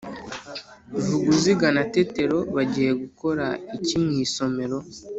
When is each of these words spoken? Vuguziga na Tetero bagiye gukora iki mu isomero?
Vuguziga 1.05 1.67
na 1.75 1.83
Tetero 1.93 2.37
bagiye 2.55 2.91
gukora 3.01 3.45
iki 3.77 3.95
mu 4.03 4.11
isomero? 4.25 4.77